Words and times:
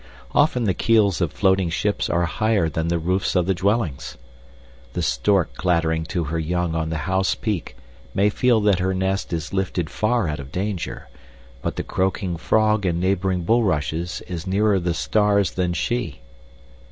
Often 0.33 0.63
the 0.63 0.73
keels 0.73 1.21
of 1.21 1.31
floating 1.31 1.69
ships 1.69 2.09
are 2.09 2.25
higher 2.25 2.67
than 2.69 2.87
the 2.87 2.97
roofs 2.97 3.35
of 3.35 3.45
the 3.45 3.53
dwellings. 3.53 4.17
The 4.93 5.03
stork 5.03 5.53
clattering 5.53 6.05
to 6.05 6.23
her 6.23 6.39
young 6.39 6.73
on 6.73 6.89
the 6.89 6.97
house 7.05 7.35
peak 7.35 7.77
may 8.15 8.31
feel 8.31 8.59
that 8.61 8.79
her 8.79 8.95
nest 8.95 9.31
is 9.31 9.53
lifted 9.53 9.91
far 9.91 10.27
out 10.27 10.39
of 10.39 10.51
danger, 10.51 11.07
but 11.61 11.75
the 11.75 11.83
croaking 11.83 12.37
frog 12.37 12.83
in 12.83 12.99
neighboring 12.99 13.43
bulrushes 13.43 14.21
is 14.27 14.47
nearer 14.47 14.79
the 14.79 14.95
stars 14.95 15.51
than 15.51 15.71
she. 15.71 16.21